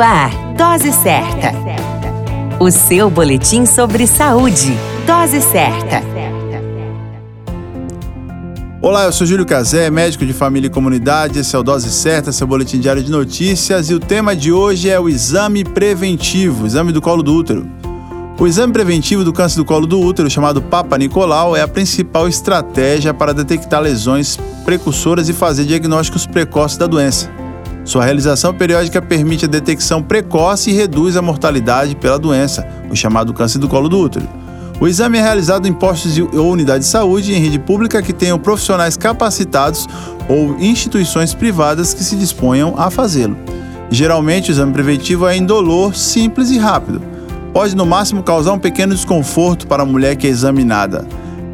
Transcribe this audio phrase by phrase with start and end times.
[0.00, 1.52] Ar, Dose Certa.
[2.58, 4.74] O seu boletim sobre saúde.
[5.06, 6.02] Dose Certa.
[8.80, 11.38] Olá, eu sou Júlio Cazé, médico de família e comunidade.
[11.38, 13.90] Esse é o Dose Certa, seu boletim diário de notícias.
[13.90, 17.68] E o tema de hoje é o exame preventivo, exame do colo do útero.
[18.38, 22.26] O exame preventivo do câncer do colo do útero, chamado Papa Nicolau, é a principal
[22.26, 27.30] estratégia para detectar lesões precursoras e fazer diagnósticos precoces da doença.
[27.84, 33.32] Sua realização periódica permite a detecção precoce e reduz a mortalidade pela doença, o chamado
[33.32, 34.28] câncer do colo do útero.
[34.80, 38.38] O exame é realizado em postos ou unidades de saúde em rede pública que tenham
[38.38, 39.86] profissionais capacitados
[40.28, 43.36] ou instituições privadas que se disponham a fazê-lo.
[43.90, 47.02] Geralmente, o exame preventivo é indolor, simples e rápido.
[47.52, 51.04] Pode, no máximo, causar um pequeno desconforto para a mulher que é examinada.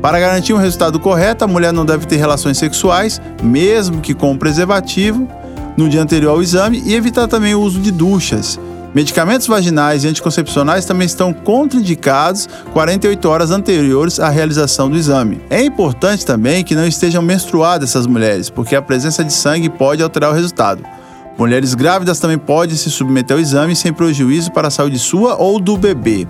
[0.02, 4.32] Para garantir um resultado correto, a mulher não deve ter relações sexuais, mesmo que com
[4.32, 5.26] um preservativo,
[5.76, 8.58] no dia anterior ao exame e evitar também o uso de duchas.
[8.94, 15.38] Medicamentos vaginais e anticoncepcionais também estão contraindicados 48 horas anteriores à realização do exame.
[15.50, 20.02] É importante também que não estejam menstruadas essas mulheres, porque a presença de sangue pode
[20.02, 20.82] alterar o resultado.
[21.38, 25.60] Mulheres grávidas também podem se submeter ao exame sem prejuízo para a saúde sua ou
[25.60, 26.26] do bebê.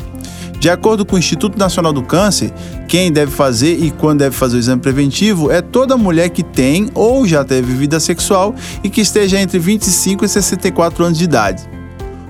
[0.58, 2.52] De acordo com o Instituto Nacional do Câncer,
[2.88, 6.90] quem deve fazer e quando deve fazer o exame preventivo é toda mulher que tem
[6.94, 11.62] ou já teve vida sexual e que esteja entre 25 e 64 anos de idade.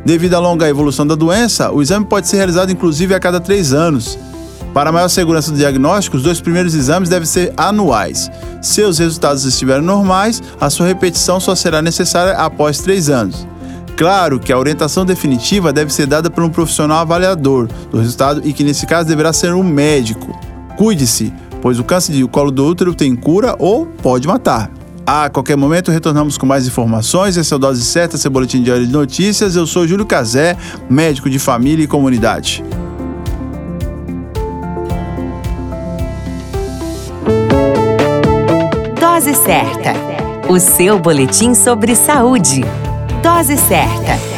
[0.04, 3.72] Devido à longa evolução da doença, o exame pode ser realizado inclusive a cada três
[3.72, 4.19] anos.
[4.72, 8.30] Para maior segurança do diagnóstico, os dois primeiros exames devem ser anuais.
[8.60, 13.47] Se os resultados estiverem normais, a sua repetição só será necessária após três anos.
[13.97, 18.53] Claro que a orientação definitiva deve ser dada por um profissional avaliador do resultado e
[18.53, 20.38] que nesse caso deverá ser um médico.
[20.77, 24.70] Cuide-se, pois o câncer de colo do útero tem cura ou pode matar.
[25.06, 27.38] A qualquer momento retornamos com mais informações.
[27.38, 29.56] Esse é o Dose Certa, seu boletim diário de notícias.
[29.56, 30.56] Eu sou Júlio Cazé,
[30.91, 32.62] médico de família e comunidade.
[39.00, 39.94] Dose Certa,
[40.50, 42.62] o seu boletim sobre saúde.
[43.26, 44.35] Dose certa.